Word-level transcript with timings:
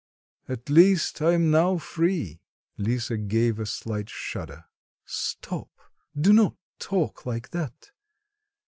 At 0.49 0.67
least, 0.71 1.21
I 1.21 1.33
am 1.33 1.51
now 1.51 1.77
free." 1.77 2.41
Lisa 2.75 3.17
gave 3.19 3.59
a 3.59 3.67
slight 3.67 4.09
shudder. 4.09 4.65
"Stop, 5.05 5.69
do 6.19 6.33
not 6.33 6.55
talk 6.79 7.23
like 7.27 7.51
that. 7.51 7.91